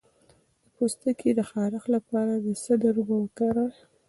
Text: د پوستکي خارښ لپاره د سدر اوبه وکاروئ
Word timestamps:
د 0.63 0.65
پوستکي 0.75 1.31
خارښ 1.49 1.83
لپاره 1.95 2.33
د 2.37 2.47
سدر 2.63 2.93
اوبه 2.99 3.15
وکاروئ 3.19 3.73